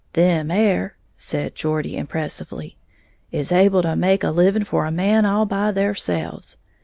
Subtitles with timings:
[0.13, 2.75] "Them 'ere," said Geordie impressively,
[3.31, 6.57] "is able to make a living for a man all by theirselves.